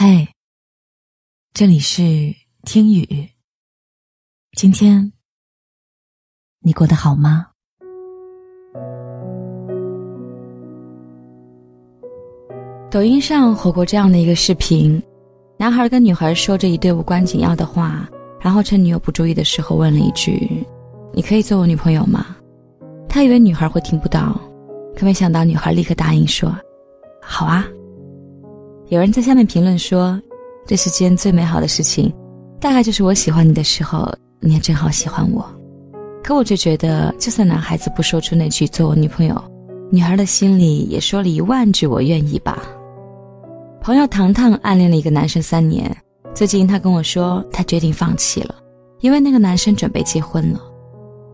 [0.00, 0.28] 嗨，
[1.52, 3.28] 这里是听雨。
[4.56, 5.12] 今天
[6.60, 7.48] 你过得好吗？
[12.92, 15.02] 抖音上火过这样的一个视频：
[15.58, 18.08] 男孩跟女孩说着一堆无关紧要的话，
[18.40, 20.64] 然后趁女友不注意的时候问了一句
[21.12, 22.36] ：“你可以做我女朋友吗？”
[23.10, 24.40] 他以为女孩会听不到，
[24.96, 26.56] 可没想到女孩立刻答应说
[27.20, 27.66] ：“好啊。”
[28.90, 30.18] 有人在下面评论说
[30.66, 32.10] ：“这世间最美好的事情，
[32.58, 34.10] 大概就是我喜欢你的时候，
[34.40, 35.44] 你也正好喜欢我。”
[36.24, 39.44] 可我却觉得，就算男孩子不说出那句“做我女朋友”，
[39.92, 42.62] 女孩的心里也说了一万句“我愿意”吧。
[43.82, 45.94] 朋友糖糖暗恋了一个男生三年，
[46.34, 48.54] 最近他跟我说，他决定放弃了，
[49.00, 50.60] 因为那个男生准备结婚了。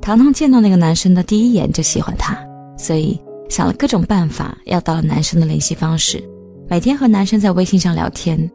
[0.00, 2.36] 糖糖见到那个男生的第一眼就喜欢他，
[2.76, 3.16] 所以
[3.48, 6.22] 想了各种办法要到了男生的联系方式。
[6.68, 8.50] 每天和男生在微信上聊天，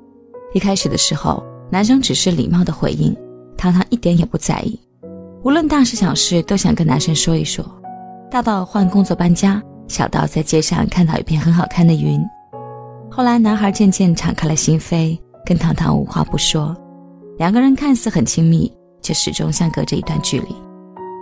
[0.53, 3.15] 一开始的时候，男生只是礼貌的回应，
[3.57, 4.77] 糖糖一点也不在意，
[5.43, 7.63] 无论大事小事都想跟男生说一说，
[8.29, 12.21] 大到换工作搬家，小到在街上看到一片很好看的云。
[13.09, 16.75] 后来，男孩渐渐敞开了心扉，跟糖糖无话不说，
[17.37, 18.69] 两个人看似很亲密，
[19.01, 20.47] 却始终相隔着一段距离。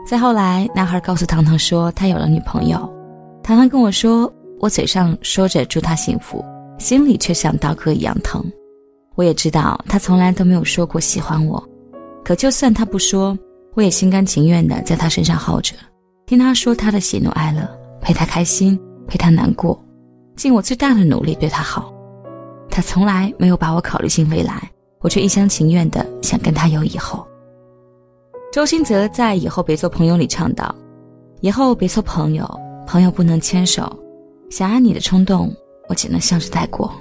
[0.07, 2.79] 再后来，男孩告诉糖糖说他有了女朋友，
[3.43, 6.43] 糖糖跟我说，我嘴上说着祝他幸福。
[6.79, 8.43] 心里却像刀割一样疼，
[9.15, 11.61] 我也知道他从来都没有说过喜欢我，
[12.23, 13.37] 可就算他不说，
[13.75, 15.75] 我也心甘情愿的在他身上耗着，
[16.25, 17.69] 听他说他的喜怒哀乐，
[18.01, 19.77] 陪他开心，陪他难过，
[20.37, 21.93] 尽我最大的努力对他好。
[22.69, 27.27] 他从来没有把我考虑进未来，我却一厢情愿的想跟他有以后。
[28.53, 30.73] 周兴泽在《以后别做朋友》里唱道
[31.41, 32.49] ：“以后别做朋友，
[32.87, 33.91] 朋友不能牵手，
[34.49, 35.53] 想爱你的冲动。”
[35.89, 36.93] 我只能笑着带过。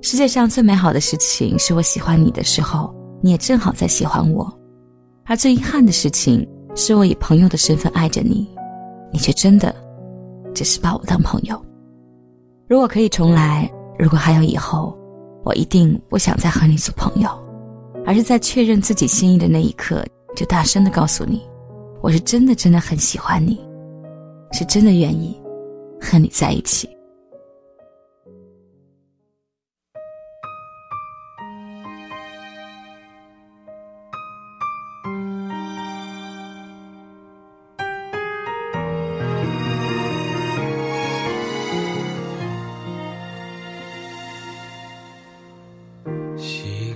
[0.00, 4.44] 世界上最美好的事情，是我喜欢你的时候，你也正好在喜欢我；
[5.24, 8.48] 而最遗憾的事情，是我以朋友的身份爱着你，
[9.12, 9.74] 你却真的
[10.54, 11.62] 只是把我当朋友。
[12.68, 14.96] 如果可以重来，如果还有以后，
[15.44, 17.28] 我一定不想再和你做朋友，
[18.06, 21.42] 而是在确认自己心意的那一刻，就大声的告诉你，
[22.02, 23.58] 我是真的真的很喜欢你，
[24.52, 25.38] 是真的愿意
[26.00, 26.88] 和你在一起。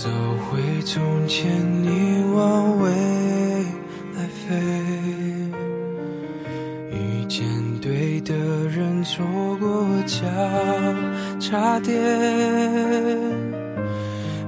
[0.00, 0.08] 走
[0.48, 1.50] 回从前，
[1.82, 2.88] 你往未
[4.14, 4.54] 来飞，
[6.92, 7.44] 遇见
[7.80, 8.32] 对的
[8.68, 9.26] 人，错
[9.58, 10.24] 过交
[11.40, 11.98] 叉点。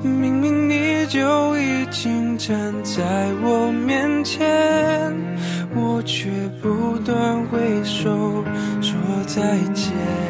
[0.04, 3.02] 明明你就已经站在
[3.42, 5.12] 我面前，
[5.74, 6.30] 我却
[6.62, 8.44] 不断挥手
[8.80, 8.96] 说
[9.26, 10.29] 再见。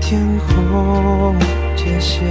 [0.00, 1.38] 天空
[1.76, 2.24] 界限，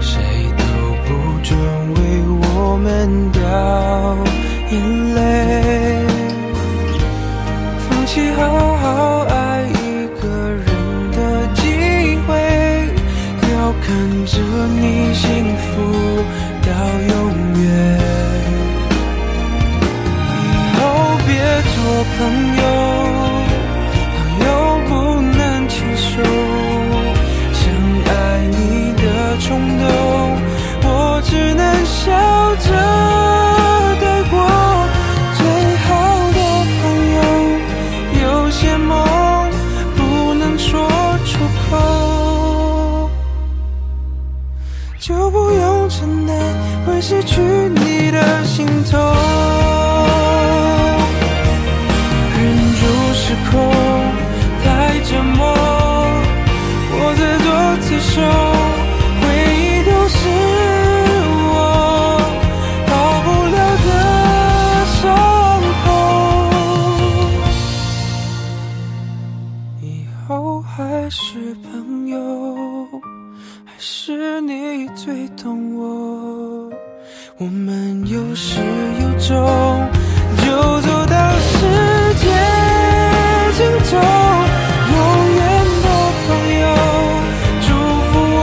[0.00, 0.20] 谁
[0.56, 0.62] 都
[1.04, 1.08] 不
[1.42, 1.58] 准
[1.94, 1.98] 为
[2.42, 3.40] 我们掉
[4.70, 5.29] 眼泪。
[47.00, 49.00] 失去你的心痛。
[52.36, 52.40] 忍
[52.76, 52.80] 住
[53.14, 53.54] 失控，
[54.62, 55.42] 太折磨，
[56.92, 57.48] 我自作
[57.80, 58.20] 自受，
[79.30, 81.54] 就走到世
[82.18, 82.24] 界
[83.56, 83.90] 尽头。
[84.90, 84.94] 永
[85.36, 85.40] 远
[85.82, 85.86] 的
[86.26, 86.28] 朋
[86.58, 86.64] 友，
[87.62, 87.68] 祝
[88.08, 88.38] 福我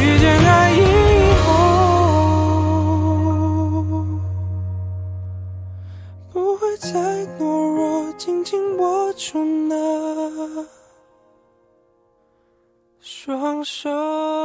[0.00, 0.76] 遇见爱以
[1.44, 1.48] 后，
[6.32, 6.88] 不会再
[7.38, 7.40] 懦
[7.72, 9.74] 弱，紧紧握住那
[13.00, 14.39] 双手。